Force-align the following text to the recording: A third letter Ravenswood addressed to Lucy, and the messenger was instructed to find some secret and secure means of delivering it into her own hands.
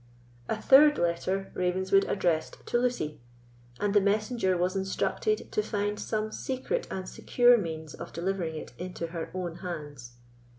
A 0.49 0.59
third 0.59 0.97
letter 0.97 1.51
Ravenswood 1.53 2.05
addressed 2.05 2.65
to 2.65 2.79
Lucy, 2.79 3.19
and 3.79 3.93
the 3.93 4.01
messenger 4.01 4.57
was 4.57 4.75
instructed 4.75 5.51
to 5.51 5.61
find 5.61 5.99
some 5.99 6.31
secret 6.31 6.87
and 6.89 7.07
secure 7.07 7.55
means 7.55 7.93
of 7.93 8.11
delivering 8.11 8.55
it 8.55 8.73
into 8.79 9.09
her 9.13 9.29
own 9.35 9.57
hands. 9.57 10.13